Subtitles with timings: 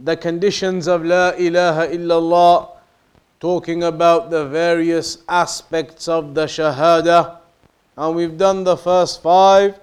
[0.00, 2.68] the conditions of La ilaha illallah,
[3.40, 7.38] talking about the various aspects of the Shahada,
[7.96, 9.78] and we've done the first five.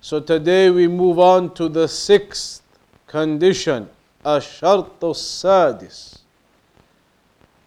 [0.00, 2.62] So today we move on to the sixth
[3.06, 3.88] condition,
[4.26, 6.18] الشرط السادس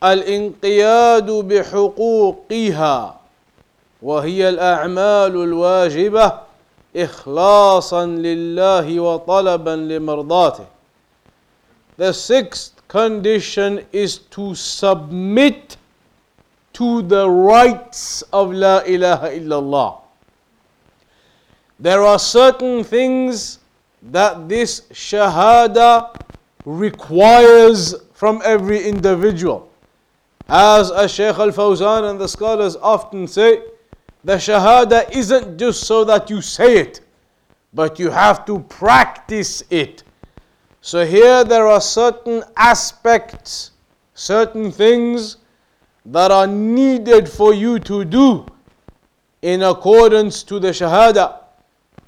[0.03, 3.15] الانقياد بحقوقها
[4.01, 6.39] وهي الأعمال الواجبة
[6.95, 10.65] إخلاصا لله وطلبا لمرضاته
[11.99, 15.75] The sixth condition is to submit
[16.71, 19.99] to the rights of La ilaha illallah.
[21.77, 23.59] There are certain things
[24.01, 26.15] that this Shahada
[26.63, 29.69] requires from every individual.
[30.47, 33.61] As a Shaykh Al Fawzan and the scholars often say,
[34.23, 37.01] the Shahada isn't just so that you say it,
[37.73, 40.03] but you have to practice it.
[40.81, 43.71] So here there are certain aspects,
[44.13, 45.37] certain things
[46.05, 48.45] that are needed for you to do
[49.41, 51.39] in accordance to the Shahada.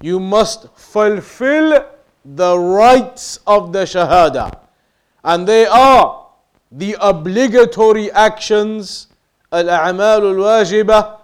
[0.02, 1.86] You must fulfill
[2.24, 4.58] the rights of the Shahada.
[5.24, 6.28] And they are
[6.72, 9.08] the obligatory actions,
[9.52, 11.20] al-a'mal wajibah,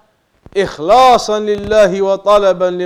[0.53, 2.77] ikhlasan lillahi wa talaban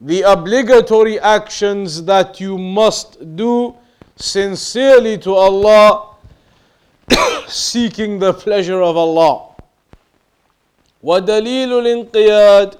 [0.00, 3.74] the obligatory actions that you must do
[4.16, 6.14] sincerely to Allah,
[7.48, 9.42] seeking the pleasure of Allah.
[11.02, 12.74] ودليل الانقياد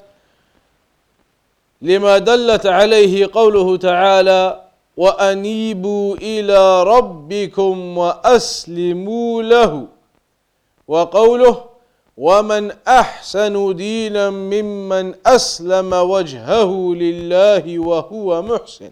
[1.83, 4.63] لما دلت عليه قوله تعالى
[4.97, 9.87] وانيبوا الى ربكم واسلموا له
[10.89, 11.65] وقوله
[12.22, 16.72] ومن أحسن دينا ممن أسلم وجهه
[17.04, 18.92] لله وهو محسن.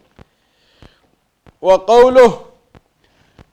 [1.61, 2.33] وقوله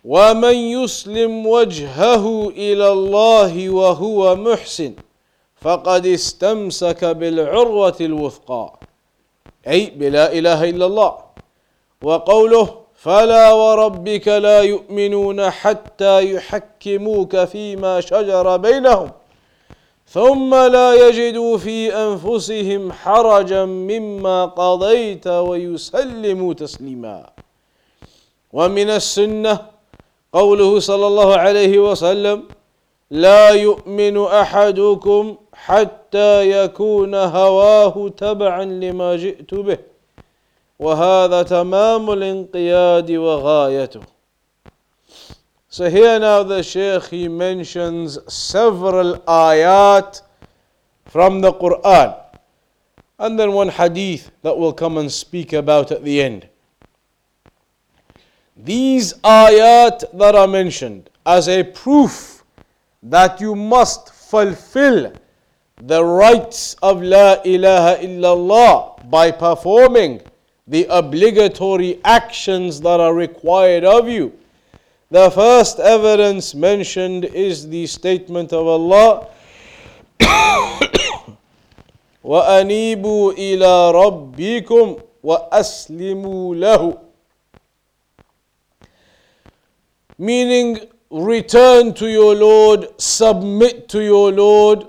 [0.05, 4.93] ومن يسلم وجهه إلى الله وهو محسن
[5.61, 8.67] فقد استمسك بالعروة الوثقى
[9.69, 11.13] أي بلا إله إلا الله.
[12.03, 19.11] وقوله فلا وربك لا يؤمنون حتى يحكموك فيما شجر بينهم.
[20.09, 27.31] ثم لا يجدوا في أنفسهم حرجا مما قضيت ويسلموا تسليما.
[28.53, 29.59] ومن السنة
[30.33, 32.43] قوله صلى الله عليه وسلم
[33.11, 39.79] لا يؤمن أحدكم حتى يكون هواه تبعا لما جئت به
[40.79, 44.16] وهذا تمام الانقياد وغايته.
[45.77, 50.23] So here now the Shaykh he mentions several ayat
[51.05, 52.19] from the Quran
[53.19, 56.49] and then one hadith that we'll come and speak about at the end.
[58.57, 62.43] These ayat that are mentioned as a proof
[63.03, 65.13] that you must fulfill
[65.77, 70.23] the rights of La ilaha illallah by performing
[70.67, 74.33] the obligatory actions that are required of you
[75.10, 79.28] the first evidence mentioned is the statement of Allah
[82.24, 86.98] وأنيبوا إلى ربكم وأسلموا له
[90.20, 90.80] meaning
[91.10, 94.86] return to your Lord, submit to your Lord,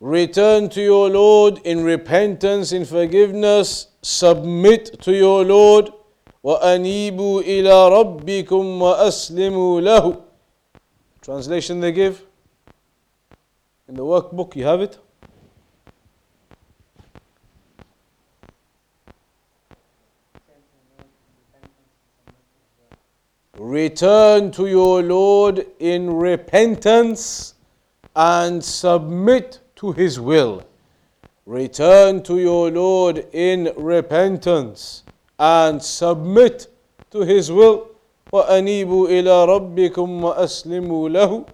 [0.00, 5.90] return to your Lord in repentance, in forgiveness, submit to your Lord.
[6.46, 10.22] وأنيبوا إلى ربكم وأسلموا له
[11.22, 12.24] Translation they give
[13.88, 14.98] in the workbook, you have it.
[23.58, 27.54] Return to your Lord in repentance
[28.16, 30.64] and submit to His will.
[31.44, 35.02] Return to your Lord in repentance
[35.38, 36.68] and submit
[37.10, 37.88] to His will.
[38.32, 41.46] وَأَنِيبُوا إِلَىٰ رَبِّكُمْ وَأَسْلِمُوا لَهُ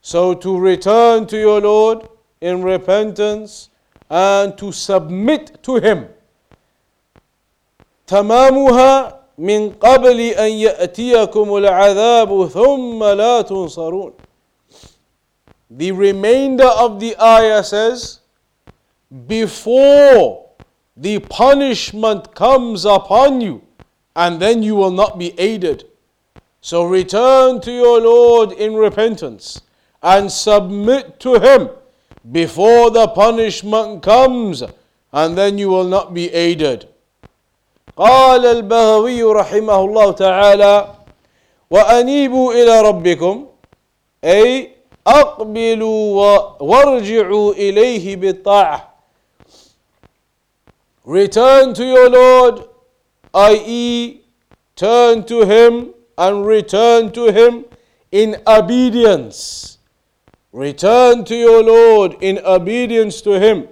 [0.00, 2.08] So to return to your Lord
[2.40, 3.68] in repentance
[4.08, 6.08] and to submit to Him.
[8.06, 14.12] تمامها من قبل أن يأتيكم العذاب ثم لا تنصرون
[15.70, 18.20] The remainder of the ayah says,
[19.26, 20.41] before
[20.96, 23.62] the punishment comes upon you,
[24.16, 25.84] and then you will not be aided.
[26.60, 29.60] So return to your Lord in repentance
[30.02, 31.70] and submit to Him
[32.32, 34.62] before the punishment comes,
[35.12, 36.88] and then you will not be aided.
[37.96, 40.94] قال البغوي رحمه الله تعالى
[41.70, 43.46] وأنيبوا إلى ربكم
[44.24, 44.70] أي
[45.06, 46.28] أقبلوا
[46.60, 48.91] وارجعوا إليه بالطاعة
[51.04, 52.64] Return to your Lord,
[53.34, 54.20] i.e.,
[54.76, 57.64] turn to Him and return to Him
[58.12, 59.78] in obedience.
[60.52, 63.68] Return to your Lord in obedience to Him.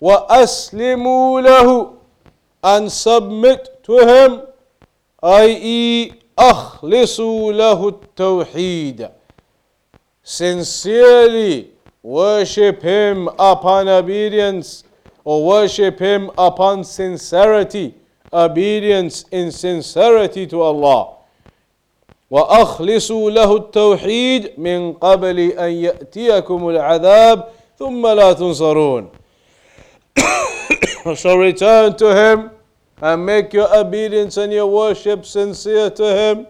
[0.00, 1.96] وَأَسْلِمُوا لَهُ
[2.62, 4.42] and submit to Him,
[5.22, 9.10] i.e., أخلصوا له التوحيد.
[10.22, 11.70] Sincerely
[12.02, 14.84] worship Him upon obedience
[15.24, 17.94] or worship Him upon sincerity,
[18.32, 21.12] obedience in sincerity to Allah.
[22.30, 27.48] وأخلصوا له التوحيد من قبل أن يأتيكم العذاب
[27.78, 29.08] ثم لا تنصرون.
[31.14, 32.50] so return to Him
[33.00, 36.46] and make your obedience and your worship sincere to Him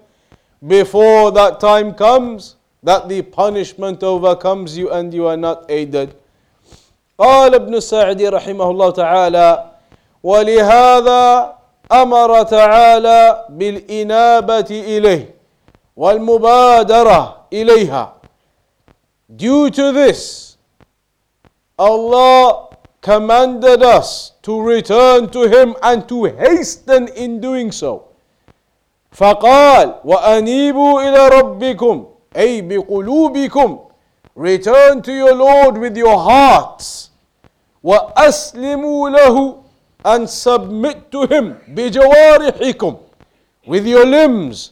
[0.66, 6.14] before that time comes that the punishment overcomes you and you are not aided.
[7.21, 9.65] قال ابن السعدي رحمه الله تعالى
[10.23, 11.53] ولهذا
[11.91, 15.35] أمر تعالى بالإنابة إليه
[15.97, 17.21] والمبادرة
[17.53, 18.05] إليها.
[19.29, 20.57] Due to this
[21.77, 28.09] Allah commanded us to return to him and to hasten in doing so.
[29.13, 33.79] فقال وأنيبوا إلى ربكم أي بقلوبكم.
[34.35, 37.10] Return to your lord with your hearts.
[37.83, 39.55] وأسلموا له
[40.05, 42.97] and submit to him بجوارحكم.
[43.67, 44.71] With your limbs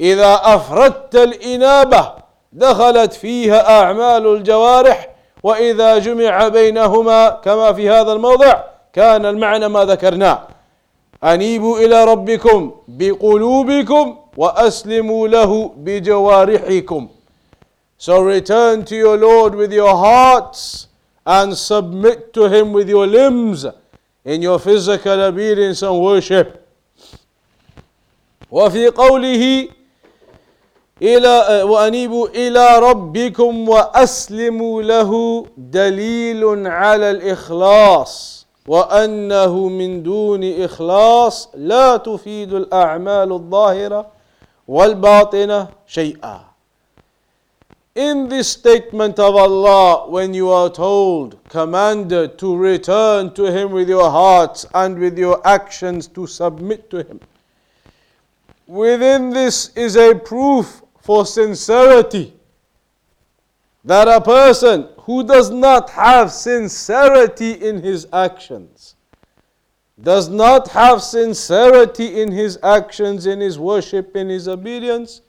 [0.00, 2.12] إذا أفردت الإنابة
[2.52, 5.08] دخلت فيها أعمال الجوارح
[5.42, 10.42] وإذا جمع بينهما كما في هذا الموضع كان المعنى ما ذكرناه.
[11.24, 17.08] أنيبوا إلى ربكم بقلوبكم وأسلموا له بجوارحكم.
[17.98, 20.86] So return to your Lord with your hearts
[21.26, 23.66] and submit to Him with your limbs
[24.24, 26.56] in your physical obedience and worship.
[28.50, 29.68] وفي قوله
[31.02, 42.52] إلى وأنيبوا إلى ربكم وأسلموا له دليل على الإخلاص وأنه من دون إخلاص لا تفيد
[42.54, 44.06] الأعمال الظاهرة
[44.68, 46.49] والباطنة شيئا
[48.00, 53.90] in this statement of Allah, when you are told, commanded to return to Him with
[53.90, 57.20] your hearts and with your actions to submit to Him,
[58.66, 62.32] within this is a proof for sincerity.
[63.84, 68.94] That a person who does not have sincerity in his actions,
[70.02, 75.22] does not have sincerity in his actions, in his worship, in his obedience,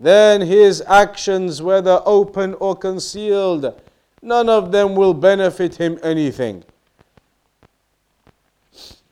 [0.00, 3.80] then his actions, whether open or concealed,
[4.20, 6.64] none of them will benefit him anything.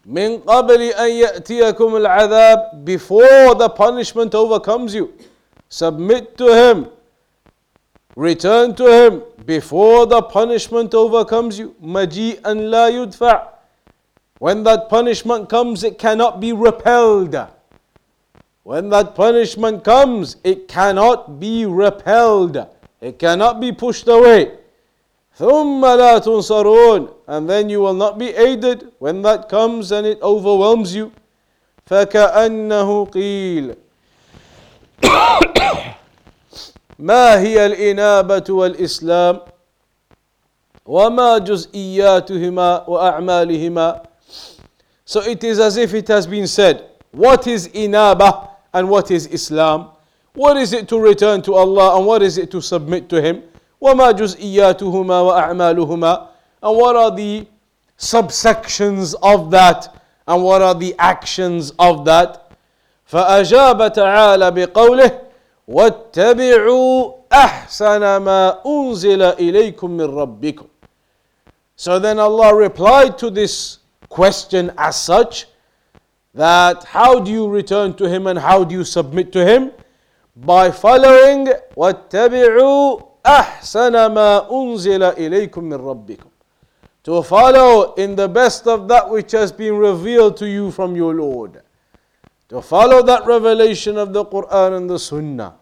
[0.07, 5.13] من قبل أن يأتيكم العذاب before the punishment overcomes you
[5.69, 6.89] submit to him
[8.17, 13.43] return to him before the punishment overcomes you مجيئا لا يدفع
[14.41, 17.37] when that punishment comes it cannot be repelled
[18.65, 22.67] when that punishment comes, it cannot be repelled.
[23.01, 24.53] It cannot be pushed away.
[25.39, 30.21] ثُمَّ لَا تُنصَرُونَ And then you will not be aided when that comes and it
[30.23, 31.13] overwhelms you.
[31.89, 33.77] فَكَأَنَّهُ قِيلَ
[37.01, 39.41] ما هي الإنابة والإسلام
[40.87, 44.03] وما جزئياتهما وأعمالهما
[45.07, 48.51] So it is as if it has been said, what is inaba?
[48.75, 49.91] and what is Islam?
[50.35, 53.43] What is it to return to Allah and what is it to submit to Him?
[53.83, 56.27] وما جزئياتهما وأعمالهما
[56.63, 57.47] and what are the
[57.99, 59.95] subsections of that
[60.29, 62.51] and what are the actions of that
[63.07, 65.19] فأجاب تعالى بقوله
[65.69, 70.67] واتبعوا أحسن ما أنزل إليكم من ربكم
[71.77, 73.79] So then Allah replied to this
[74.11, 75.47] question as such
[76.35, 79.73] that how do you return to Him and how do you submit to Him?
[80.37, 86.31] By following وَاتَّبِعُوا أَحْسَنَ مَا أُنزِلَ إِلَيْكُم مِّن رَبِّكُمْ
[87.05, 91.15] To follow in the best of that which has been revealed to you from your
[91.15, 91.63] Lord.
[92.49, 95.55] To follow that revelation of the Quran and the Sunnah.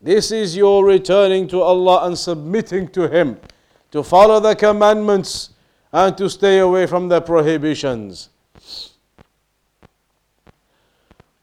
[0.00, 3.38] This is your returning to Allah and submitting to Him.
[3.92, 5.50] To follow the commandments
[5.92, 8.28] and to stay away from the prohibitions.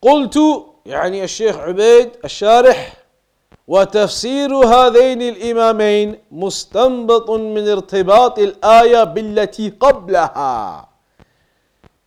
[0.03, 0.39] قلت
[0.87, 2.93] يعني الشيخ عبيد الشارح
[3.69, 10.89] وتفسير هذين الإمامين مستنبط من ارتباط الآية بالتي قبلها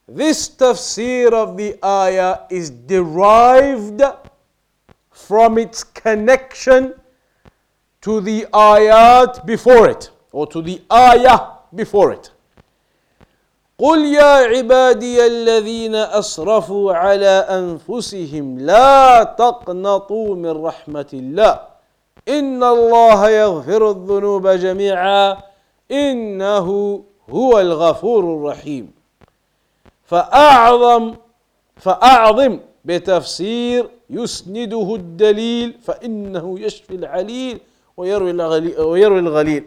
[0.08, 4.04] This tafsir of the ayah is derived
[5.12, 6.94] from its connection
[8.02, 11.40] to the ayat before it or to the ayah
[11.74, 12.30] before it.
[13.80, 21.60] قل يا عبادي الذين اسرفوا على انفسهم لا تقنطوا من رحمه الله
[22.28, 25.38] ان الله يغفر الذنوب جميعا
[25.92, 26.68] انه
[27.30, 28.92] هو الغفور الرحيم.
[30.06, 31.16] فاعظم
[31.78, 37.60] فاعظم بتفسير يسنده الدليل فانه يشفي العليل
[37.98, 39.66] ويروي الغليل, ويروي الغليل.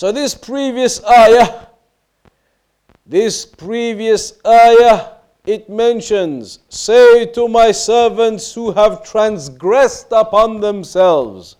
[0.00, 1.66] So this previous ayah,
[3.06, 5.12] this previous ayah,
[5.46, 11.56] it mentions, say to my servants who have transgressed upon themselves,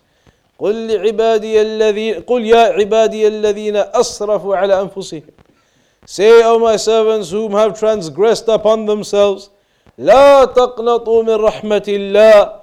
[0.59, 5.23] قل لعبادي الذين قل يا عبادي الذين أسرفوا على أنفسهم
[6.05, 9.49] Say, O my servants whom have transgressed upon themselves,
[9.99, 12.59] لا تقنطوا من رحمة الله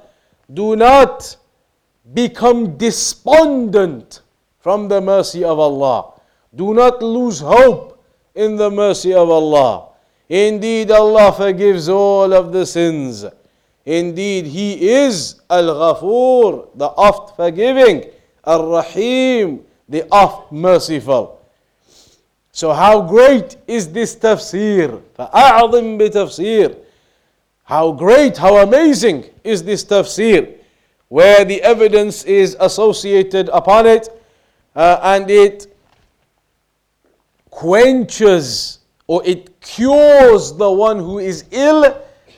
[0.52, 1.36] Do not
[2.12, 4.20] become despondent
[4.68, 6.14] from the mercy of Allah.
[6.54, 8.02] Do not lose hope
[8.34, 9.88] in the mercy of Allah.
[10.28, 13.26] Indeed, Allah forgives all of the sins.
[13.84, 18.04] Indeed, He is Al Ghafoor, the oft forgiving,
[18.46, 21.40] Al Rahim, the oft merciful.
[22.52, 25.02] So, how great is this tafsir?
[25.18, 26.76] فأعظم بتفسير.
[27.64, 30.54] How great, how amazing is this tafsir,
[31.08, 34.08] where the evidence is associated upon it
[34.75, 35.67] uh, and it
[37.49, 41.95] quenches or it cures the one who is ill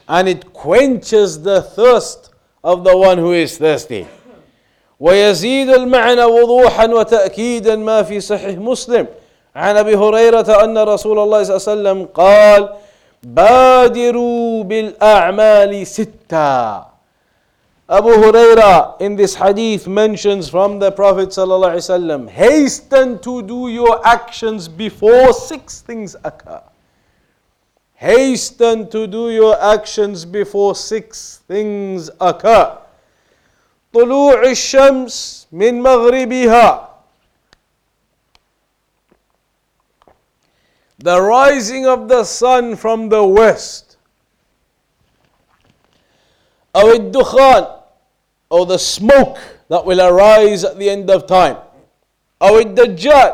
[0.08, 2.34] and it quenches the thirst
[2.64, 4.06] of the one who is thirsty.
[5.00, 9.08] ويزيد المعنى وضوحا وتأكيدا ما في صحيح مسلم
[9.56, 12.70] عن أبي هريرة أن رسول الله صلى الله عليه وسلم قال
[13.24, 16.86] بادروا بالأعمال ستا
[17.91, 24.67] Abu Huraira in this hadith mentions from the Prophet ﷺ, hasten to do your actions
[24.67, 26.61] before six things occur.
[27.95, 32.77] Hasten to do your actions before six things occur.
[33.95, 36.89] طلوع الشمس من مغربها
[40.99, 43.97] The rising of the sun from the west.
[46.75, 47.77] أو الدخان
[48.51, 49.39] or the smoke
[49.69, 51.57] that will arise at the end of time
[52.43, 53.33] أو الدجال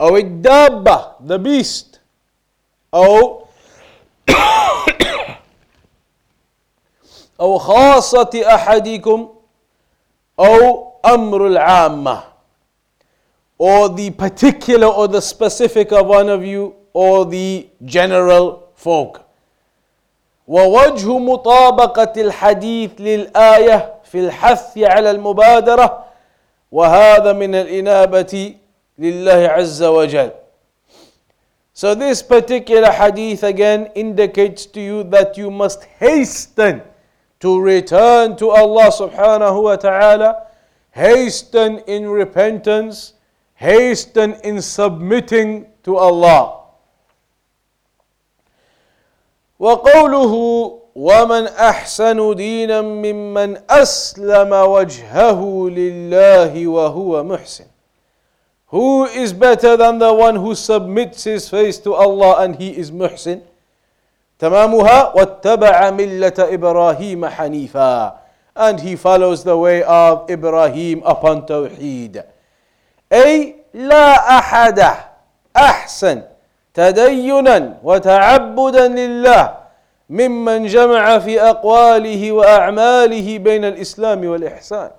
[0.00, 1.98] أو الدابة the beast
[2.94, 3.44] أو
[7.40, 9.28] أو خاصة أحدكم
[10.40, 12.22] أو أمر العامة
[13.58, 19.21] or the particular or the specific of one of you or the general folk
[20.47, 26.03] ووجه مطابقة الحديث للآية في الحث على المبادرة
[26.71, 28.55] وهذا من الإنابة
[28.99, 30.31] لله عز وجل.
[31.73, 36.81] So this particular hadith again indicates to you that you must hasten
[37.39, 40.47] to return to Allah subhanahu wa ta'ala,
[40.91, 43.13] hasten in repentance,
[43.55, 46.62] hasten in submitting to Allah.
[49.63, 50.33] وقوله
[50.95, 55.39] ومن احسن دينا ممن اسلم وجهه
[55.69, 57.65] لله وهو محسن
[58.73, 62.91] Who is better than the one who submits his face to Allah and he is
[62.91, 63.39] muhsin?
[64.39, 68.13] تمامها واتبع ملة إبراهيم حنيفا
[68.55, 72.23] and he follows the way of Ibrahim upon Tawheed.
[73.13, 74.79] أي لا أحد
[75.55, 76.21] أحسن
[76.74, 79.56] تدينا وتعبدا لله
[80.10, 84.90] ممن جمع في اقواله واعماله بين الاسلام والاحسان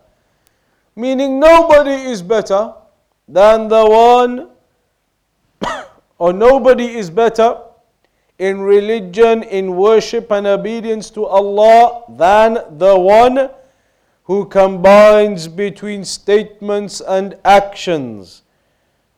[0.96, 2.74] meaning nobody is better
[3.28, 4.50] than the one
[6.20, 7.58] or nobody is better
[8.39, 13.50] in religion, in worship and obedience to Allah than the one
[14.24, 18.43] who combines between statements and actions,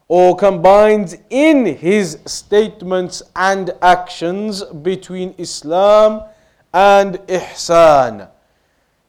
[0.09, 6.23] or combines in his statements and actions between Islam
[6.73, 8.29] and Ihsan.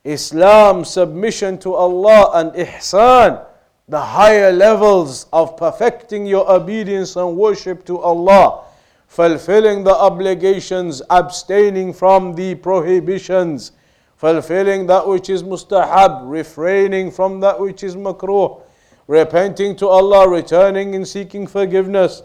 [0.04, 3.46] Islam, submission to Allah, and Ihsan,
[3.88, 8.64] the higher levels of perfecting your obedience and worship to Allah
[9.08, 13.72] fulfilling the obligations, abstaining from the prohibitions,
[14.18, 18.62] fulfilling that which is mustahab, refraining from that which is makruh,
[19.07, 22.23] repenting to Allah, returning and seeking forgiveness.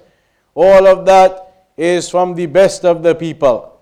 [0.56, 3.74] All of that is from the best of the people.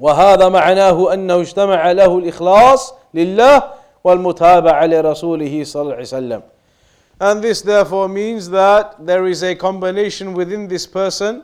[0.00, 3.62] وهذا معناه أنه اجتمع له الإخلاص لله
[4.04, 6.42] والمتابعة لرسوله صلى الله عليه وسلم.
[7.20, 11.42] And this therefore means that there is a combination within this person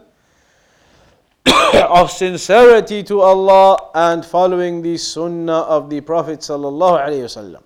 [1.88, 7.62] of sincerity to Allah and following the sunnah of the Prophet sallallahu alaihi wasallam.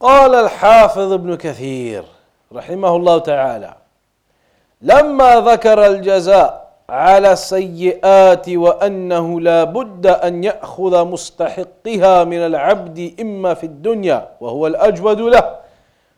[0.00, 2.04] قال الحافظ ابن كثير
[2.52, 3.74] رحمه الله تعالى
[4.82, 13.64] لما ذكر الجزاء على السيئات وأنه لا بد أن يأخذ مستحقها من العبد إما في
[13.64, 15.56] الدنيا وهو الأجود له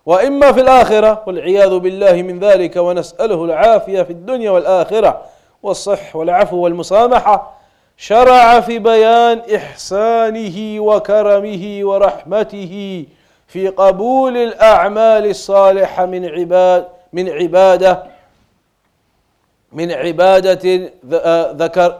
[0.06, 5.20] وإما في الآخرة والعياذ بالله من ذلك ونسأله العافية في الدنيا والآخرة
[5.62, 7.50] والصح والعفو والمسامحة
[7.96, 13.04] شرع في بيان إحسانه وكرمه ورحمته
[13.50, 18.04] في قبول الأعمال الصالحة من عباد من عباده
[19.72, 21.98] من عبادة آه، ذكر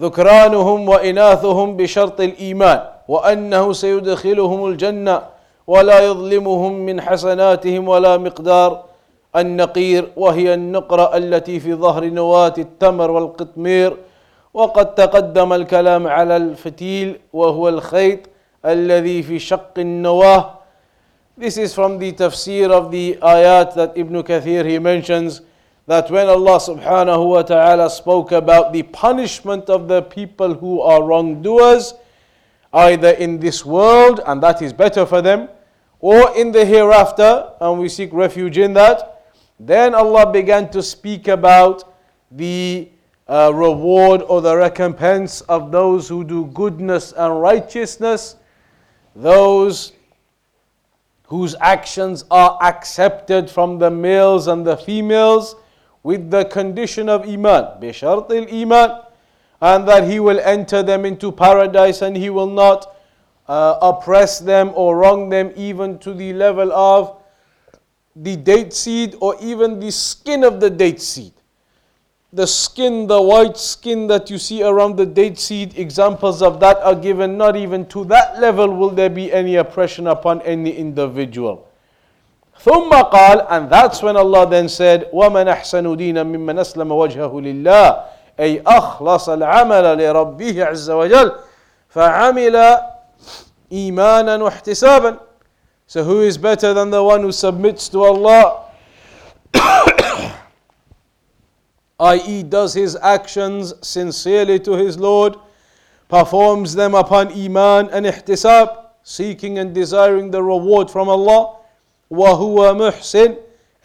[0.00, 5.22] ذكرانهم وإناثهم بشرط الإيمان وأنه سيدخلهم الجنة
[5.66, 8.84] ولا يظلمهم من حسناتهم ولا مقدار
[9.36, 13.96] النقير وهي النقرة التي في ظهر نواة التمر والقطمير
[14.54, 18.33] وقد تقدم الكلام على الفتيل وهو الخيط
[18.65, 20.55] الذي في شق النواه
[21.37, 25.41] This is from the tafsir of the ayat that Ibn Kathir he mentions
[25.87, 31.01] that when Allah subhanahu wa ta'ala spoke about the punishment of the people who are
[31.01, 31.93] wrongdoers,
[32.73, 35.47] either in this world, and that is better for them,
[35.99, 39.25] or in the hereafter, and we seek refuge in that,
[39.59, 41.91] then Allah began to speak about
[42.31, 42.89] the
[43.27, 48.35] uh, reward or the recompense of those who do goodness and righteousness,
[49.15, 49.93] those
[51.27, 55.55] whose actions are accepted from the males and the females
[56.03, 59.01] with the condition of iman بشرط iman
[59.61, 62.95] and that he will enter them into paradise and he will not
[63.47, 67.17] uh, oppress them or wrong them even to the level of
[68.15, 71.33] the date seed or even the skin of the date seed
[72.33, 76.77] the skin, the white skin that you see around the date seed, examples of that
[76.77, 77.37] are given.
[77.37, 81.65] Not even to that level will there be any oppression upon any individual.
[82.63, 88.03] ثم قال, and that's when Allah then said, وَمَنْ أَحْسَنُ دِينًا مِمَّنْ أَسْلَمَ وَجْهَهُ لِلَّهِ
[88.39, 91.31] أي أخلص العمل لربه عز وجل
[91.89, 92.77] فعمل
[93.71, 95.17] إيمانا واحتسابا
[95.87, 98.65] So who is better than the one who submits to Allah
[101.99, 105.35] i.e., does his actions sincerely to his Lord,
[106.07, 111.55] performs them upon Iman and Ihtisab, seeking and desiring the reward from Allah,
[112.11, 113.35] وهو محسن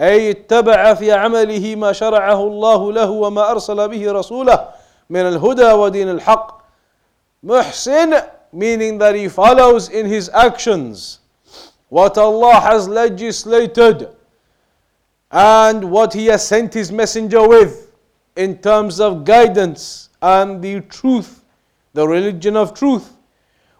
[0.00, 4.68] أي اتبع في عمله ما شرعه الله له وما أرسل به رسوله
[5.10, 6.62] من الهدى ودين الحق
[7.42, 11.18] محسن meaning that he follows in his actions
[11.88, 14.08] what Allah has legislated
[15.30, 17.87] and what he has sent his messenger with
[18.35, 21.43] in terms of guidance and the truth,
[21.93, 23.15] the religion of truth.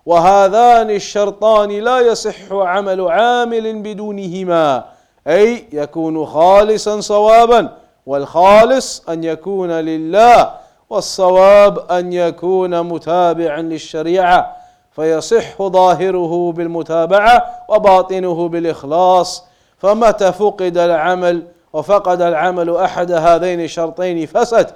[0.05, 4.83] وهذان الشرطان لا يصح عمل عامل بدونهما.
[5.27, 10.51] أي يكون خالصا صوابا والخالص أن يكون لله
[10.89, 14.55] والصواب أن يكون متابعا للشريعة.
[14.91, 19.43] فيصح ظاهره بالمتابعة وباطنه بالإخلاص.
[19.77, 24.67] فمتى فقد العمل وفقد العمل أحد هذين الشرطين فسد.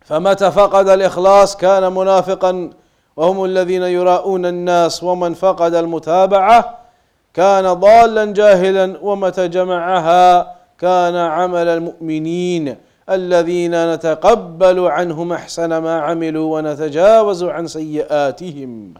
[0.00, 2.70] فمتى فقد الإخلاص؟ كان منافقا
[3.16, 6.78] وهم الذين يراءون الناس ومن فقد المتابعة.
[7.34, 12.76] كان ضالا جاهلا ومتى جمعها؟ كان عمل المؤمنين
[13.10, 18.94] الذين نتقبل عنهم أحسن ما عملوا ونتجاوز عن سيئاتهم.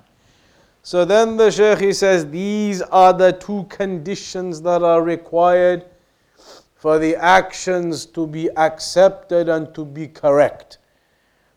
[0.82, 5.84] So then the Shaykh he says these are the two conditions that are required
[6.84, 10.76] for the actions to be accepted and to be correct.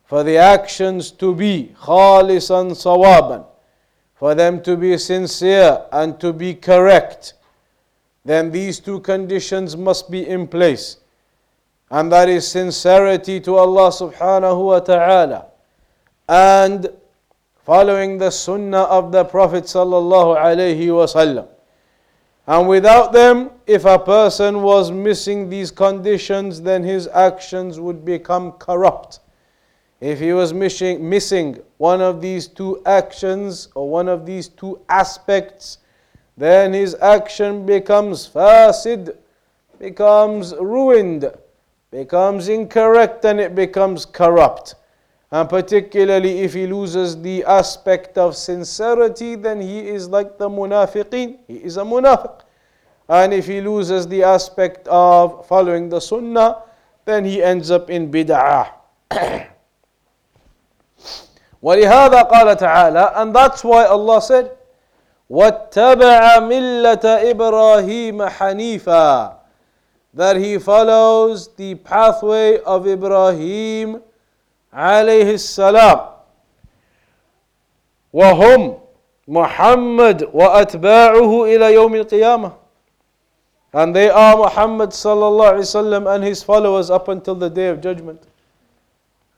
[0.05, 3.45] For the actions to be khalisan sawaban,
[4.15, 7.33] for them to be sincere and to be correct,
[8.23, 10.95] then these two conditions must be in place.
[11.91, 15.47] And that is sincerity to Allah subhanahu wa ta'ala
[16.29, 16.87] and
[17.65, 21.49] following the sunnah of the Prophet sallallahu alaihi wasallam.
[22.47, 28.53] And without them, if a person was missing these conditions, then his actions would become
[28.53, 29.19] corrupt.
[29.99, 34.79] If he was missing, missing one of these two actions or one of these two
[34.87, 35.79] aspects,
[36.37, 39.17] then his action becomes fasid,
[39.77, 41.29] becomes ruined,
[41.91, 44.75] becomes incorrect, and it becomes corrupt
[45.30, 51.38] And particularly if he loses the aspect of sincerity, then he is like the munafiqeen.
[51.48, 52.40] He is a munafiq.
[53.08, 56.62] And if he loses the aspect of following the sunnah,
[57.04, 58.72] then he ends up in bid'ah.
[61.62, 64.50] ولهذا قال تعالى and that's why Allah said
[65.30, 69.32] واتبع ملة إبراهيم حنيفا
[70.14, 74.02] that he follows the pathway of Ibrahim
[74.76, 76.00] عليه السلام
[78.12, 78.78] وهم
[79.28, 82.52] محمد وأتباعه إلى يوم القيامة
[83.74, 87.80] and they are Muhammad sallallahu alaihi wasallam and his followers up until the day of
[87.80, 88.22] judgment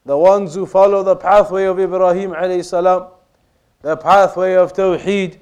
[0.06, 3.06] the ones who follow the pathway of Ibrahim alayhi salam
[3.82, 5.38] the pathway of Tawheed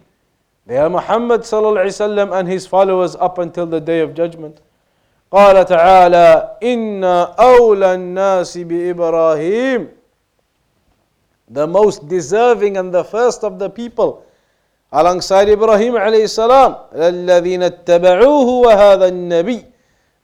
[0.67, 4.61] they are Muhammad sallallahu alaihi wasallam and his followers up until the day of judgment
[5.32, 7.04] قال تعالى إن
[7.40, 9.90] أولى الناس بإبراهيم
[11.50, 14.24] the most deserving and the first of the people
[14.94, 19.66] alongside Ibrahim عليه السلام الذين اتبعوه وهذا النبي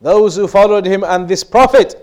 [0.01, 1.95] those who followed him and this prophet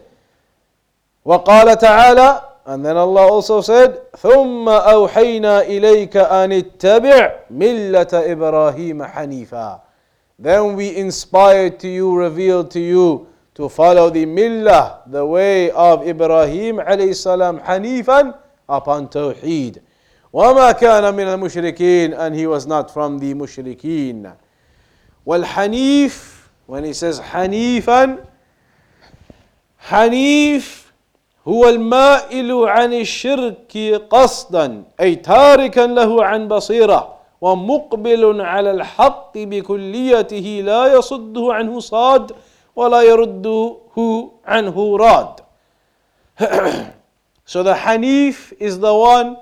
[1.24, 9.80] وقال تعالى and then Allah also said ثم أوحينا إليك أن اتبع ملة إبراهيم حنيفا
[10.39, 16.05] Then we inspired to you, revealed to you to follow the millah, the way of
[16.05, 19.81] Ibrahim alayhi salam, hanifan upon tawheed.
[20.33, 24.33] وما كان من المشركين and he was not from the mushrikeen.
[25.25, 26.35] والحنيف
[26.67, 28.17] when he says حنيفا
[29.79, 30.91] حنيف
[31.47, 33.77] هو المائل عن الشرك
[34.09, 42.31] قصدا أي تاركا له عن بصيره ومقبل على الحق بكليته لا يصده عنه صاد
[42.75, 45.39] ولا يرده عنه راد
[47.45, 49.37] So the Hanif is the one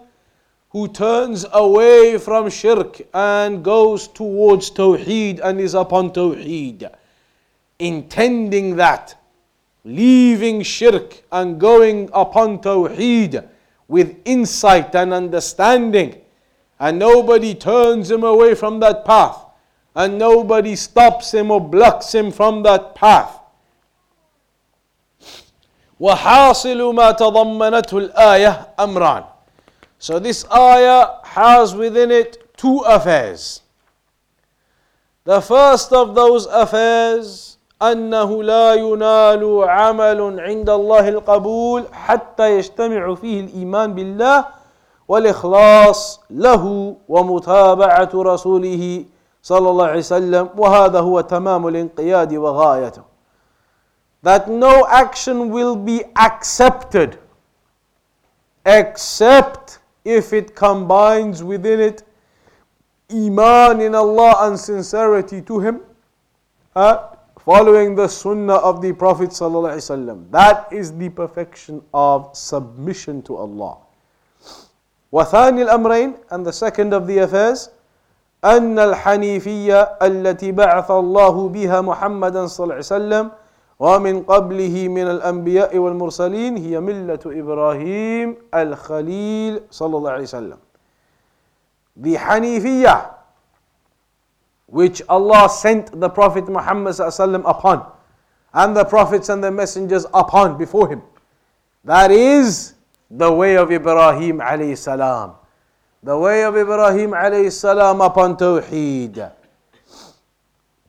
[0.73, 6.91] who turns away from shirk and goes towards Tawheed and is upon Tawheed,
[7.79, 9.15] intending that,
[9.85, 13.47] leaving shirk and going upon Tawheed
[13.87, 16.19] with insight and understanding
[16.79, 19.37] and nobody turns him away from that path,
[19.95, 23.39] and nobody stops him or blocks him from that path.
[25.99, 29.23] وحاصل ما تضمنته الآية أمران.
[29.99, 33.61] So this ayah has within it two affairs.
[35.23, 43.39] The first of those affairs أنه لا ينال عمل عند الله القبول حتى يجتمع فيه
[43.39, 44.45] الإيمان بالله
[45.08, 49.04] والإخلاص له ومتابعة رسوله
[49.42, 53.02] صلى الله عليه وسلم وهذا هو تمام الانقياد وغايته
[54.22, 57.18] that no action will be accepted
[58.66, 62.02] except if it combines within it
[63.10, 65.80] iman in Allah and sincerity to Him,
[66.76, 67.08] uh,
[67.40, 69.30] following the sunnah of the Prophet.
[70.30, 73.78] That is the perfection of submission to Allah.
[75.12, 77.70] وثاني الأمرين and the second of the affairs
[78.44, 83.30] أن الحنيفية التي بعث الله بها محمدا صلى الله عليه وسلم
[83.78, 90.58] ومن قبله من الأنبياء والمرسلين هي ملة إبراهيم الخليل صلى الله عليه وسلم.
[91.96, 93.10] The Hanifiyah
[94.66, 97.86] which Allah sent the Prophet Muhammad صلى الله عليه وسلم upon
[98.54, 101.02] and the prophets and the messengers upon before him.
[101.84, 102.74] That is
[103.11, 105.33] the way of Ibrahim alayhi salam.
[106.03, 109.31] The way of Ibrahim alayhi salam upon Tawheed.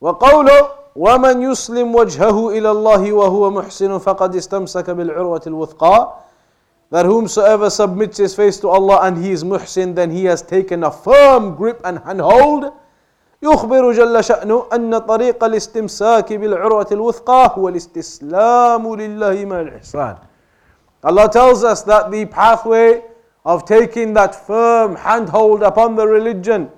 [0.01, 6.13] وقوله ومن يسلم وجهه إلى الله وهو محسن فقد استمسك بالعروة الوثقى
[6.91, 10.83] that whomsoever submits his face to Allah and he is muhsin then he has taken
[10.83, 12.71] a firm grip and handhold
[13.41, 20.15] يخبر جل شأنه أن طريق الاستمساك بالعروة الوثقى هو الاستسلام لله مع الإحسان
[21.03, 23.03] Allah tells us that the pathway
[23.45, 26.69] of taking that firm handhold upon the religion,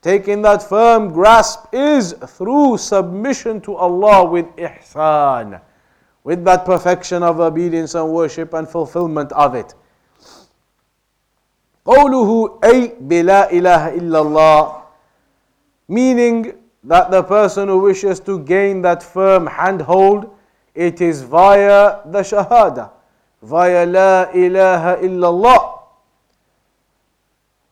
[0.00, 5.60] taking that firm grasp is through submission to Allah with ihsan,
[6.24, 9.74] with that perfection of obedience and worship and fulfillment of it.
[11.86, 14.82] قوله أي بلا إله إلا الله
[15.88, 20.34] meaning that the person who wishes to gain that firm handhold
[20.74, 22.90] it is via the shahada
[23.43, 25.59] via لا إله إلا الله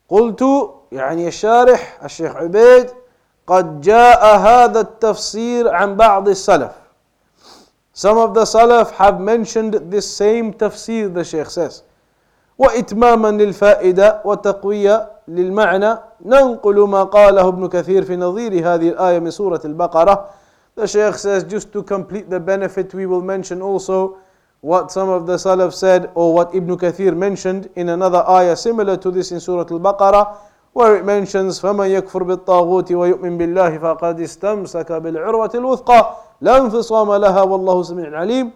[0.09, 0.43] قلت
[0.91, 2.89] يعني الشارح الشيخ عبيد
[3.47, 6.71] قد جاء هذا التفسير عن بعض السلف
[7.93, 11.83] Some of the Salaf have mentioned this same tafsir the Shaykh says.
[12.57, 19.61] وإتماما للفائدة وتقوية للمعنى ننقل ما قاله ابن كثير في نظير هذه الآية من سورة
[19.65, 20.25] البقرة
[20.75, 24.17] The Shaykh says just to complete the benefit we will mention also
[24.61, 28.97] what some of the Salaf said or what Ibn Kathir mentioned in another ayah similar
[28.97, 30.35] to this in Surah Al-Baqarah
[30.73, 37.41] where it mentions فَمَنْ يَكْفُرْ بِالطَّاغُوتِ وَيُؤْمِنْ بِاللَّهِ فَقَدْ اسْتَمْسَكَ بِالْعُرْوَةِ الْوُثْقَى لا انفصام لها
[37.41, 38.51] والله سميع عليم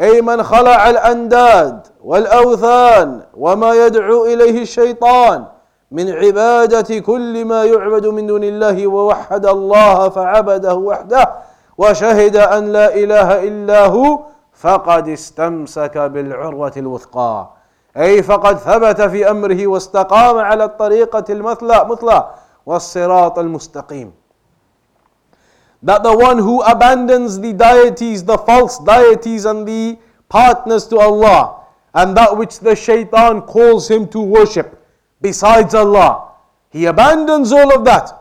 [0.00, 5.44] أي من خلع الأنداد والأوثان وما يدعو إليه الشيطان
[5.90, 11.30] من عبادة كل ما يعبد من دون الله ووحد الله فعبده وحده
[11.78, 14.18] وشهد أن لا إله إلا هو
[14.60, 17.50] فقد استمسك بالعروة الوثقى
[17.96, 22.30] أي فقد ثبت في أمره واستقام على الطريقة المثلى مثلى
[22.66, 24.12] والصراط المستقيم
[25.82, 29.96] that the one who abandons the deities, the false deities and the
[30.28, 34.86] partners to Allah and that which the shaitan calls him to worship
[35.22, 36.32] besides Allah,
[36.68, 38.12] he abandons all of that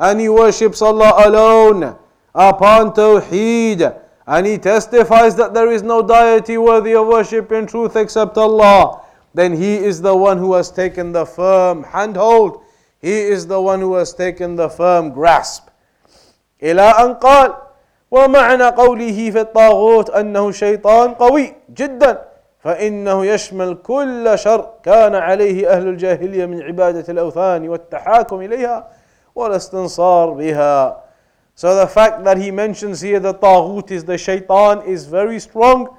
[0.00, 1.94] and he worships Allah alone
[2.34, 7.96] upon Tawheed and he testifies that there is no deity worthy of worship in truth
[7.96, 9.02] except Allah,
[9.34, 12.62] then he is the one who has taken the firm handhold.
[13.00, 15.68] He is the one who has taken the firm grasp.
[16.62, 17.54] إلى أن قال
[18.10, 22.24] ومعنى قوله في الطاغوت أنه شيطان قوي جدا
[22.58, 28.88] فإنه يشمل كل شر كان عليه أهل الجاهلية من عبادة الأوثان والتحاكم إليها
[29.34, 31.03] والاستنصار بها
[31.56, 35.96] So the fact that he mentions here the Taghut is the shaitan is very strong.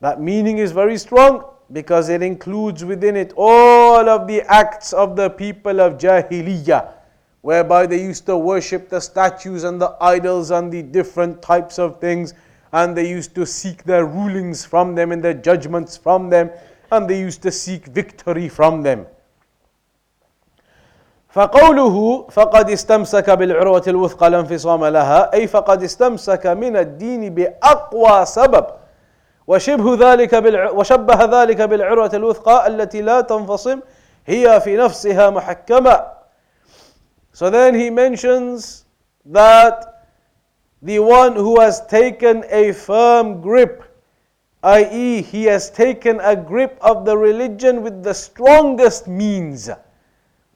[0.00, 5.16] That meaning is very strong because it includes within it all of the acts of
[5.16, 6.92] the people of Jahiliyyah,
[7.40, 11.98] whereby they used to worship the statues and the idols and the different types of
[11.98, 12.34] things,
[12.72, 16.50] and they used to seek their rulings from them and their judgments from them,
[16.92, 19.06] and they used to seek victory from them.
[21.36, 28.66] فقوله فقد استمسك بالعروة الوثقى لا انفصام لها أي فقد استمسك من الدين بأقوى سبب
[29.46, 30.70] وشبه ذلك بالع...
[30.70, 33.80] وشبه ذلك بالعروة الوثقى التي لا تنفصم
[34.26, 36.16] هي في نفسها محكمة
[37.34, 38.86] So then he mentions
[39.26, 40.08] that
[40.80, 43.84] the one who has taken a firm grip,
[44.62, 49.68] i.e., he has taken a grip of the religion with the strongest means.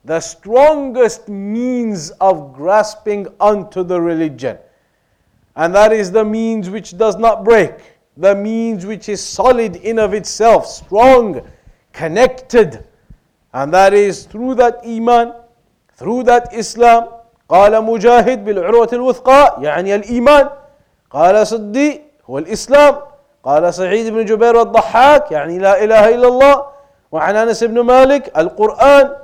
[0.04, 4.56] the strongest means of grasping onto the religion.
[5.56, 7.72] And that is the means which does not break,
[8.16, 11.40] the means which is solid in of itself, strong,
[11.92, 12.84] connected.
[13.52, 15.34] And that is through that iman,
[15.96, 17.08] through that Islam.
[17.48, 20.48] قال مجاهد بالعروة الوثقى يعني الإيمان
[21.10, 22.96] قال صدي هو الإسلام
[23.44, 26.66] قال سعيد بن جبير والضحاك يعني لا إله إلا الله
[27.12, 29.19] وعن أنس بن مالك القرآن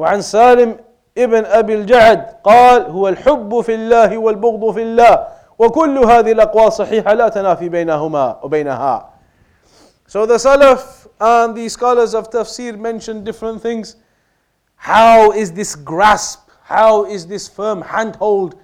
[0.00, 0.76] وعن سالم
[1.18, 5.26] ابن أبي الجعد قال هو الحب في الله والبغض في الله
[5.58, 9.10] وكل هذه الأقوال صحيحة لا تنافي بينهما وبينها
[10.08, 13.96] So the Salaf and the scholars of tafsir mention different things.
[14.76, 16.48] How is this grasp?
[16.62, 18.54] How is this firm handhold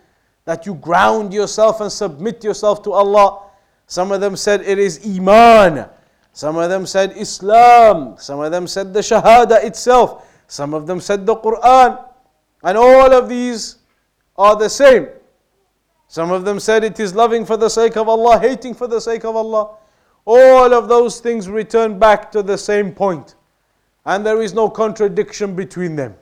[0.45, 3.49] that you ground yourself and submit yourself to Allah?
[3.87, 5.89] Some of them said it is Iman.
[6.33, 8.15] Some of them said Islam.
[8.19, 10.25] Some of them said the Shahada itself.
[10.47, 12.05] Some of them said the Quran.
[12.63, 13.79] And all of these
[14.37, 15.09] are the same.
[16.09, 19.01] Some of them said it is loving for the sake of Allah, hating for the
[19.01, 19.77] sake of Allah.
[20.25, 23.35] All of those things return back to the same point.
[24.05, 26.15] And there is no contradiction between them.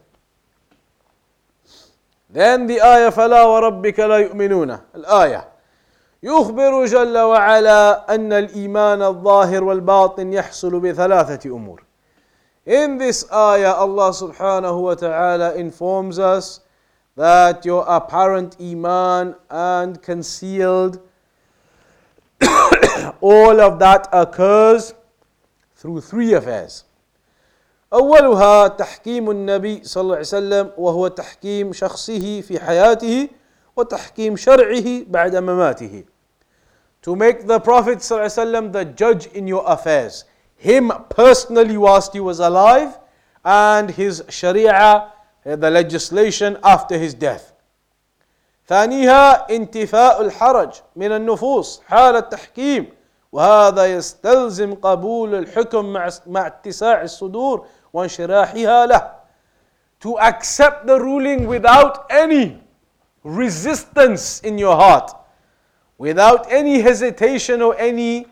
[2.30, 5.44] Then the ayah فَلَا وَرَبِّكَ لَا يُؤْمِنُونَ الآية
[6.22, 11.82] يخبر جل وعلا أن الإيمان الظاهر والباطن يحصل بثلاثة أمور.
[12.66, 16.60] In this ayah, Allah subhanahu wa ta'ala informs us
[17.16, 21.00] that your apparent iman and concealed,
[23.20, 24.94] all of that occurs
[25.74, 26.84] through three affairs.
[27.92, 33.28] أولها تحكيم النبي صلى الله عليه وسلم وهو تحكيم شخصه في حياته
[33.76, 36.04] وتحكيم شرعه بعد مماته.
[37.02, 40.24] To make the Prophet صلى الله عليه وسلم the judge in your affairs.
[40.56, 42.98] Him personally whilst he was alive
[43.44, 45.12] and his sharia,
[45.44, 47.52] the legislation after his death.
[48.68, 52.92] ثانيها انتفاء الحرج من النفوس حال التحكيم
[53.32, 59.10] وهذا يستلزم قبول الحكم مع مع اتساع الصدور وانشراحها له
[60.00, 62.58] to accept the ruling without any
[63.24, 65.10] resistance in your heart
[65.98, 68.26] without any hesitation or any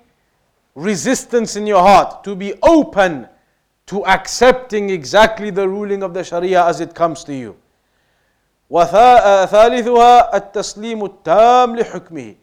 [0.75, 3.29] resistance in your heart to be open
[3.87, 7.57] to accepting exactly the ruling of the sharia as it comes to you
[8.71, 12.35] وثالثها التسليم التام لحكمه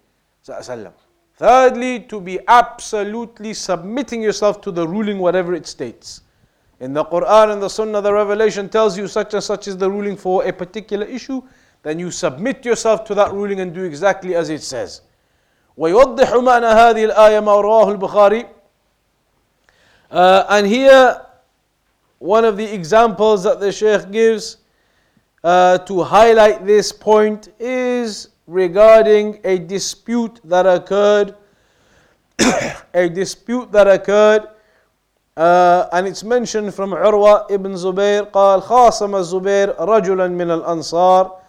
[0.44, 0.92] صلى الله عليه وسلم
[1.38, 6.22] Thirdly, to be absolutely submitting yourself to the ruling, whatever it states.
[6.80, 9.92] In the Quran and the Sunnah, the revelation tells you such and such is the
[9.92, 11.42] ruling for a particular issue,
[11.84, 15.02] then you submit yourself to that ruling and do exactly as it says.
[15.81, 18.47] ويوضح معنى هذه الآية ما رواه البخاري
[20.11, 21.23] uh, and here
[22.19, 24.59] one of the examples that the Shaykh gives
[25.43, 31.35] uh, to highlight this point is regarding a dispute that occurred,
[32.95, 34.49] a dispute that occurred,
[35.39, 41.40] uh, and it's mentioned from Urwa ibn Zubair قال خاصم الزبير رجلا من الأنصار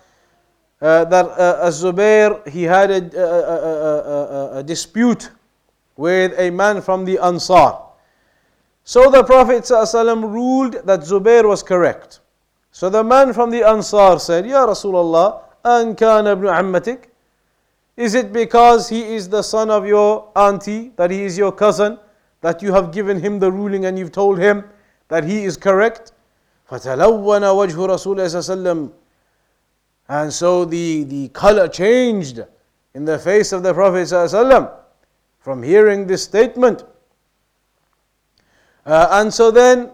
[0.81, 5.31] uh, that uh, Zubair he had a, a, a, a, dispute
[5.97, 7.79] with a man from the Ansar.
[8.85, 12.21] So the Prophet ﷺ ruled that Zubair was correct.
[12.71, 17.05] So the man from the Ansar said, Ya Rasulullah, أن كان ابن عمتك?
[17.97, 21.99] Is it because he is the son of your auntie, that he is your cousin,
[22.43, 24.65] that you have given him the ruling and you've told him
[25.09, 26.13] that he is correct?
[26.71, 28.91] فتلون وجه رسول الله صلى الله عليه وسلم
[30.12, 32.42] and so the, the color changed
[32.96, 34.70] in the face of the Prophet ﷺ
[35.40, 36.84] from hearing this statement.
[38.86, 39.90] Uh, and so then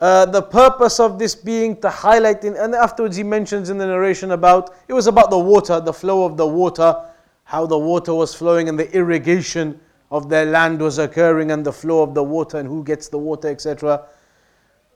[0.00, 3.86] uh, the purpose of this being to highlight, in, and afterwards he mentions in the
[3.86, 6.96] narration about, it was about the water, the flow of the water,
[7.44, 9.78] how the water was flowing and the irrigation
[10.10, 13.18] of their land was occurring and the flow of the water and who gets the
[13.18, 14.06] water, etc.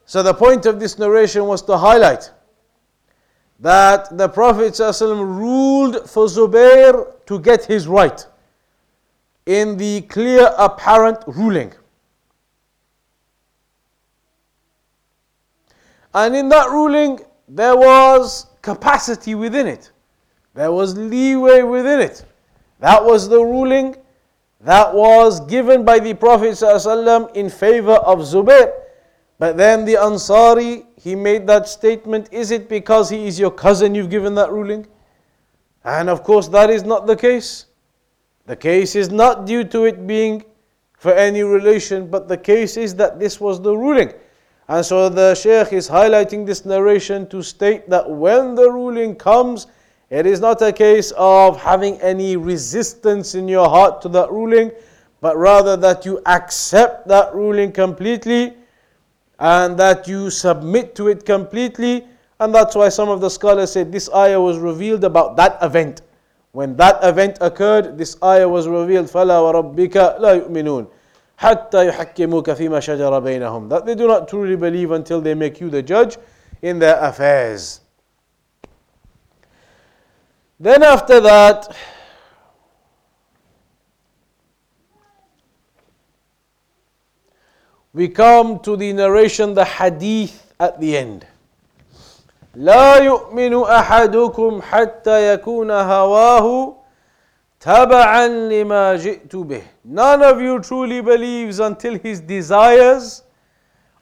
[0.07, 2.31] So the point of this narration was to highlight
[3.62, 8.27] that the Prophet ﷺ ruled for Zubair to get his right
[9.46, 11.72] in the clear apparent ruling.
[16.12, 19.92] And in that ruling, there was capacity within it.
[20.55, 22.25] There was leeway within it.
[22.81, 23.94] That was the ruling
[24.61, 28.72] that was given by the Prophet ﷺ in favor of Zubair.
[29.42, 33.92] But then the Ansari, he made that statement Is it because he is your cousin
[33.92, 34.87] you've given that ruling?
[35.83, 37.66] And of course, that is not the case.
[38.46, 40.44] The case is not due to it being
[40.96, 44.12] for any relation, but the case is that this was the ruling.
[44.68, 49.66] And so the Shaykh is highlighting this narration to state that when the ruling comes,
[50.09, 54.70] it is not a case of having any resistance in your heart to that ruling,
[55.20, 58.55] but rather that you accept that ruling completely
[59.41, 62.08] and that you submit to it completely.
[62.39, 66.02] And that's why some of the scholars said this ayah was revealed about that event.
[66.52, 69.08] When that event occurred, this ayah was revealed.
[69.08, 70.88] فَلَا وَرَبِّكَ لَا يُؤْمِنُونَ
[71.38, 75.70] حتى يحكموك فيما شجر بينهم that they do not truly believe until they make you
[75.70, 76.17] the judge
[76.63, 77.82] in their affairs
[80.60, 81.76] then after that
[87.93, 91.26] we come to the narration the hadith at the end
[92.55, 96.76] لا يؤمن احدكم حتى يكون هواه
[97.60, 103.24] تبعا لما جئت به None of you truly believes until his desires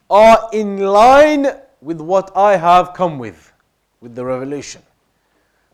[0.09, 1.47] are in line
[1.81, 3.51] with what I have come with,
[4.01, 4.81] with the revelation.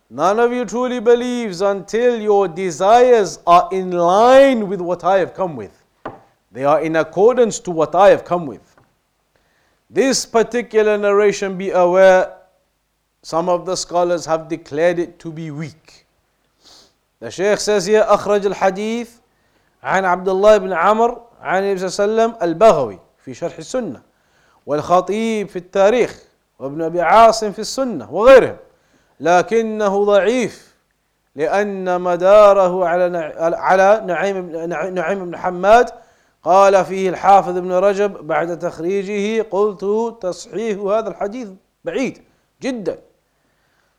[0.09, 5.33] None of you truly believes until your desires are in line with what I have
[5.33, 5.74] come with.
[6.56, 8.64] They are in accordance to what I have come with.
[9.90, 12.34] This particular narration, be aware,
[13.20, 16.06] some of the scholars have declared it to be weak.
[17.20, 19.10] The Shaykh says here أخرج الحديث
[19.82, 24.02] عن عبد الله بن عمر عن النبي صلى الله عليه وسلم البغوي في شرح السنة
[24.66, 26.22] والخطيب في التاريخ
[26.58, 28.56] وابن أبي عاصم في السنة وغيرهم
[29.20, 30.74] لكنه ضعيف
[31.34, 32.86] لأن مداره
[33.56, 34.02] على
[34.92, 36.05] نعيم بن حماد
[36.45, 39.85] قال فيه الحافظ ابن رجب بعد تخريجه قلت
[40.21, 41.47] تصحيح هذا الحديث
[41.85, 42.21] بعيد
[42.61, 42.99] جدا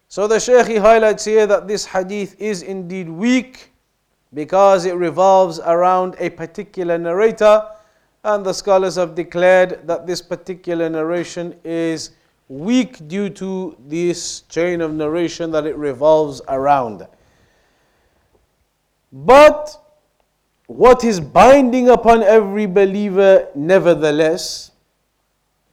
[0.08, 3.72] So the Shaykh he highlights here that this hadith is indeed weak
[4.34, 7.64] because it revolves around a particular narrator
[8.24, 12.10] and the scholars have declared that this particular narration is
[12.48, 17.06] weak due to this chain of narration that it revolves around.
[19.12, 19.82] But
[20.66, 24.70] what is binding upon every believer, nevertheless,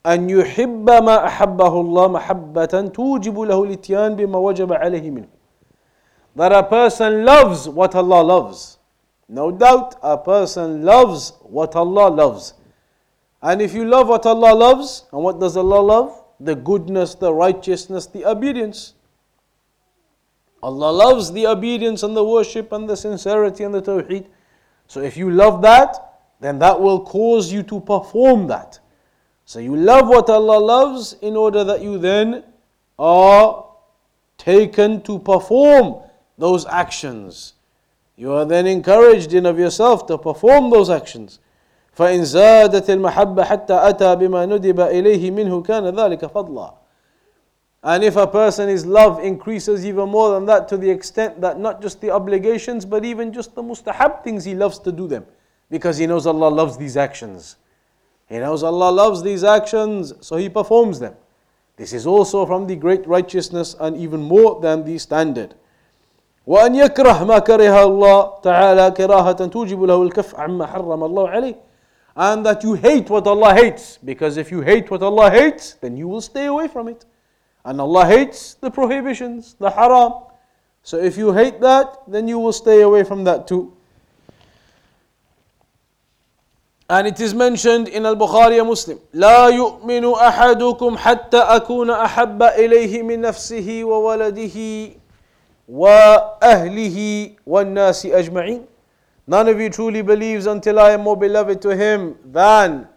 [0.06, 5.28] أن يحب ما أحبه الله محبة توجب له الاتيان بما وجب عليه منه.
[6.36, 8.78] That a person loves what Allah loves.
[9.28, 12.54] No doubt, a person loves what Allah loves.
[13.42, 16.24] And if you love what Allah loves, and what does Allah love?
[16.40, 18.96] The goodness, the righteousness, the obedience.
[20.64, 24.28] Allah loves the obedience and the worship and the sincerity and the tawheed.
[24.88, 28.80] So if you love that, then that will cause you to perform that.
[29.46, 32.44] So you love what Allah loves in order that you then
[32.98, 33.66] are
[34.38, 36.02] taken to perform
[36.38, 37.54] those actions.
[38.16, 41.40] You are then encouraged in of yourself to perform those actions.
[41.94, 46.74] فإن زادت المحبة حتى أتى بما ندب إليه منه كان ذلك فضلا
[47.84, 51.82] and if a person's love increases even more than that to the extent that not
[51.82, 55.26] just the obligations but even just the mustahab things he loves to do them
[55.70, 57.56] because he knows Allah loves these actions.
[58.28, 61.16] He knows Allah loves these actions so he performs them.
[61.78, 65.56] This is also from the great righteousness and even more than the standard.
[66.48, 71.56] وأن يكره ما كره الله تعالى كراهة توجب له الكف عما حرم الله عليه
[72.16, 75.96] and that you hate what Allah hates because if you hate what Allah hates then
[75.96, 77.06] you will stay away from it.
[77.66, 80.14] And Allah hates the prohibitions, the haram.
[80.84, 83.74] So if you hate that, then you will stay away from that too.
[86.90, 93.04] And it is mentioned in Al-Bukhari and Muslim لا يؤمن أحدكم حتى أكون أحب إليه
[93.04, 94.90] من نفسه وولده
[95.70, 98.66] وأهله والناس أجمعين
[99.28, 102.88] None of you truly believes until I am more beloved to him than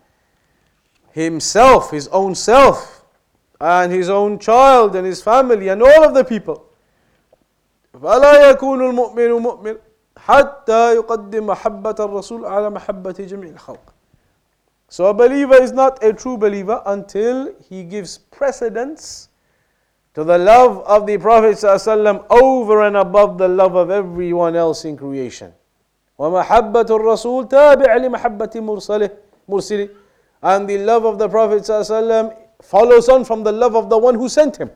[1.13, 2.96] himself, his own self
[3.61, 6.65] and his own child and his family and all of the people.
[7.95, 9.77] فلا يكون المؤمن مؤمن
[10.17, 13.93] حتى يقدم محبة الرسول على محبة جميع الخلق.
[14.89, 19.29] So a believer is not a true believer until he gives precedence
[20.15, 24.85] to the love of the Prophet ﷺ over and above the love of everyone else
[24.85, 25.53] in creation.
[26.19, 29.11] ومحبة الرسول تابع لمحبة مرسله
[29.49, 29.89] مرسله
[30.43, 34.15] and the love of the Prophet ﷺ follows on from the love of the one
[34.15, 34.71] who sent him.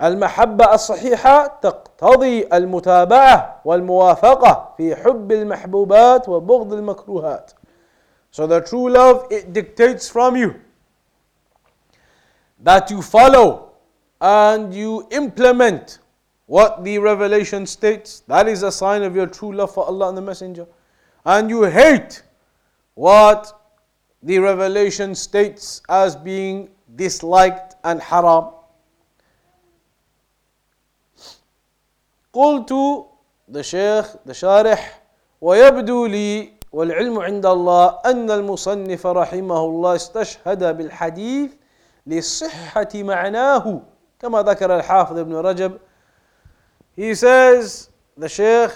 [0.00, 7.52] المحبة الصحيحة تقتضي المتابعة والموافقة في حب المحبوبات وبغض المكروهات.
[8.30, 10.54] So the true love it dictates from you
[12.60, 13.70] that you follow
[14.20, 16.00] and you implement
[16.46, 18.20] what the revelation states.
[18.26, 20.66] That is a sign of your true love for Allah and the Messenger.
[21.24, 22.22] And you hate
[22.94, 23.52] what
[24.22, 28.50] the revelation states as being disliked and haram.
[32.32, 33.06] قلت
[33.48, 34.80] the Shaykh, the Sharih,
[35.40, 41.50] ويبدو لي والعلم عند الله أن المصنف رحمه الله استشهد بالحديث
[42.06, 43.82] لصحة معناه
[44.20, 45.78] كما ذكر الحافظ ابن رجب
[46.96, 48.70] He says, the Shaykh,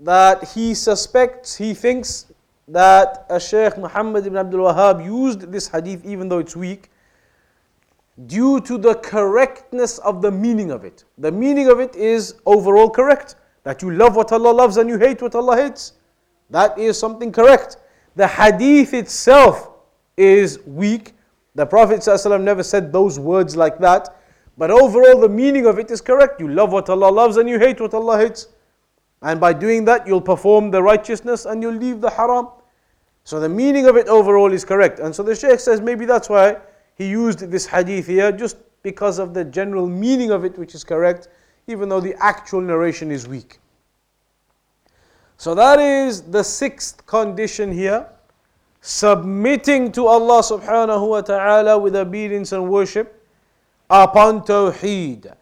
[0.00, 2.26] that he suspects, he thinks
[2.67, 6.89] that a Shaykh Muhammad ibn Abdul Wahhab used this hadith even though it's weak
[8.25, 11.03] due to the correctness of the meaning of it.
[11.17, 13.35] The meaning of it is overall correct.
[13.63, 15.93] That you love what Allah loves and you hate what Allah hates.
[16.49, 17.77] That is something correct.
[18.15, 19.69] The hadith itself
[20.15, 21.13] is weak.
[21.55, 22.05] The Prophet
[22.41, 24.15] never said those words like that.
[24.57, 26.39] But overall, the meaning of it is correct.
[26.39, 28.47] You love what Allah loves and you hate what Allah hates.
[29.21, 32.49] And by doing that, you'll perform the righteousness and you'll leave the haram.
[33.23, 34.99] So the meaning of it overall is correct.
[34.99, 36.57] And so the Shaykh says maybe that's why
[36.95, 40.83] he used this hadith here, just because of the general meaning of it, which is
[40.83, 41.27] correct,
[41.67, 43.59] even though the actual narration is weak.
[45.35, 48.07] So that is the sixth condition here
[48.81, 53.27] submitting to Allah subhanahu wa ta'ala with obedience and worship
[53.89, 55.33] upon Tawheed.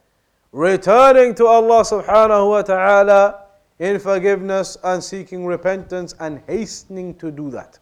[0.51, 3.44] returning to Allah subhanahu wa ta'ala
[3.79, 7.79] in forgiveness and seeking repentance and hastening to do that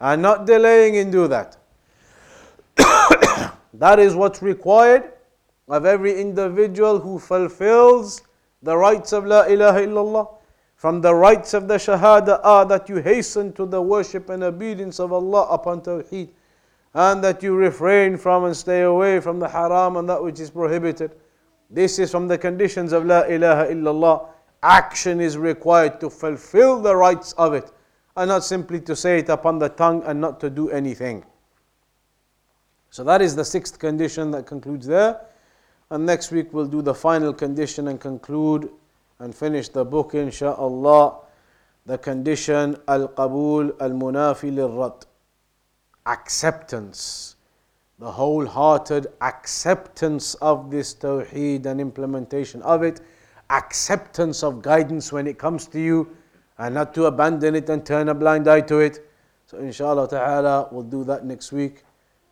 [0.00, 1.56] and not delaying in do that.
[3.74, 5.12] that is what's required
[5.68, 8.22] of every individual who fulfills
[8.62, 10.28] the rights of La ilaha illallah.
[10.76, 15.00] From the rights of the Shahada are that you hasten to the worship and obedience
[15.00, 16.28] of Allah upon Tawheed
[16.92, 20.50] and that you refrain from and stay away from the haram and that which is
[20.50, 21.12] prohibited.
[21.70, 24.28] This is from the conditions of La ilaha illallah.
[24.66, 27.70] Action is required to fulfill the rights of it
[28.16, 31.24] and not simply to say it upon the tongue and not to do anything.
[32.90, 35.20] So that is the sixth condition that concludes there.
[35.90, 38.68] And next week we'll do the final condition and conclude
[39.20, 41.22] and finish the book insha'Allah.
[41.84, 44.98] The condition al-qabul al-munafi lil
[46.06, 47.36] Acceptance
[47.98, 53.00] the wholehearted acceptance of this tawheed and implementation of it,
[53.50, 56.16] acceptance of guidance when it comes to you,
[56.58, 59.08] and not to abandon it and turn a blind eye to it.
[59.46, 61.84] So, inshallah ta'ala, we'll do that next week.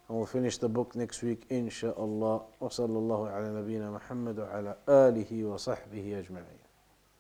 [0.09, 2.43] And we'll finish the book next week, inshallah.
[2.61, 5.57] Wa sallallahu ala nabiyyina Muhammad wa
[6.21, 6.64] ajma'in.